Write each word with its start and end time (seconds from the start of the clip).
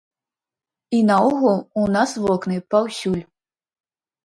І 0.99 1.01
наогул, 1.09 1.59
у 1.83 1.85
нас 1.97 2.17
вокны 2.25 2.57
паўсюль. 2.73 3.25